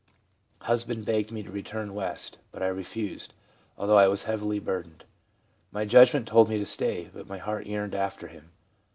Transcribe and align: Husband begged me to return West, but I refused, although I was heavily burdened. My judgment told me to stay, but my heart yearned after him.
Husband 0.61 1.05
begged 1.05 1.31
me 1.31 1.43
to 1.43 1.51
return 1.51 1.93
West, 1.93 2.39
but 2.51 2.63
I 2.63 2.67
refused, 2.69 3.35
although 3.77 3.99
I 3.99 4.07
was 4.07 4.23
heavily 4.23 4.57
burdened. 4.57 5.03
My 5.71 5.85
judgment 5.85 6.27
told 6.27 6.49
me 6.49 6.57
to 6.57 6.65
stay, 6.65 7.11
but 7.13 7.29
my 7.29 7.37
heart 7.37 7.67
yearned 7.67 7.93
after 7.93 8.27
him. 8.27 8.49